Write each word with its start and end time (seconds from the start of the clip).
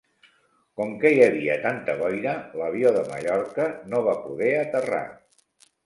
Com 0.79 0.95
que 1.03 1.11
hi 1.15 1.21
havia 1.25 1.59
tanta 1.67 1.95
boira, 2.01 2.35
l'avió 2.63 2.95
de 2.99 3.07
Mallorca 3.13 3.71
no 3.93 4.05
va 4.11 4.19
poder 4.27 4.53
aterrar. 4.67 5.09